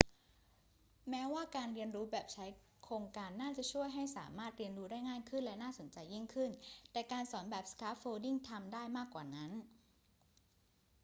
[1.09, 2.45] แม้ว่าการเรียนรู้แบบใช้
[2.83, 6.49] โครงการน่าจะช่วยให้สามารถเรียนรู้ได้ง่ายขึ้นและน่าสนใจยิ่งขึ้น
[6.91, 9.51] แต่การสอนแบบ scaffolding ทำได้มากกว่านั้น